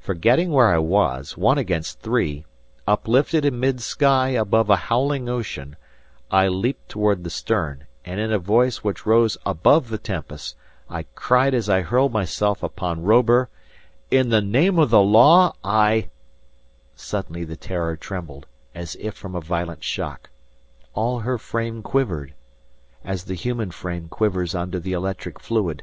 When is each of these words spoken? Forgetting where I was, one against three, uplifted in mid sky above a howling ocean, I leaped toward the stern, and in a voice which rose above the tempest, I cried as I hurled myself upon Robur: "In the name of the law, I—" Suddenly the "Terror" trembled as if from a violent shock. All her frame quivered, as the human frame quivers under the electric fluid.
Forgetting 0.00 0.50
where 0.50 0.68
I 0.72 0.78
was, 0.78 1.36
one 1.36 1.58
against 1.58 2.00
three, 2.00 2.46
uplifted 2.86 3.44
in 3.44 3.60
mid 3.60 3.82
sky 3.82 4.28
above 4.30 4.70
a 4.70 4.76
howling 4.88 5.28
ocean, 5.28 5.76
I 6.30 6.48
leaped 6.48 6.88
toward 6.88 7.22
the 7.22 7.28
stern, 7.28 7.86
and 8.02 8.18
in 8.18 8.32
a 8.32 8.38
voice 8.38 8.78
which 8.78 9.04
rose 9.04 9.36
above 9.44 9.90
the 9.90 9.98
tempest, 9.98 10.56
I 10.88 11.02
cried 11.14 11.52
as 11.52 11.68
I 11.68 11.82
hurled 11.82 12.14
myself 12.14 12.62
upon 12.62 13.02
Robur: 13.02 13.50
"In 14.10 14.30
the 14.30 14.40
name 14.40 14.78
of 14.78 14.88
the 14.88 15.02
law, 15.02 15.52
I—" 15.62 16.08
Suddenly 16.96 17.44
the 17.44 17.54
"Terror" 17.54 17.94
trembled 17.94 18.46
as 18.74 18.96
if 18.98 19.16
from 19.16 19.34
a 19.34 19.40
violent 19.42 19.84
shock. 19.84 20.30
All 20.94 21.18
her 21.18 21.36
frame 21.36 21.82
quivered, 21.82 22.32
as 23.04 23.24
the 23.24 23.34
human 23.34 23.70
frame 23.72 24.08
quivers 24.08 24.54
under 24.54 24.80
the 24.80 24.94
electric 24.94 25.38
fluid. 25.38 25.82